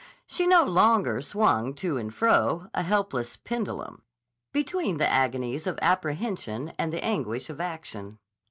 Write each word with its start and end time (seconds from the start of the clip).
She 0.25 0.47
no 0.47 0.63
longer 0.63 1.21
swung 1.21 1.75
to 1.75 1.97
and 1.97 2.11
fro, 2.11 2.69
a 2.73 2.81
helpless 2.81 3.37
pendulum, 3.37 4.01
between 4.51 4.97
the 4.97 5.07
agonies 5.07 5.67
of 5.67 5.77
apprehension 5.79 6.73
and 6.79 6.91
the 6.91 7.05
anguish 7.05 7.51
of 7.51 7.61
action. 7.61 8.17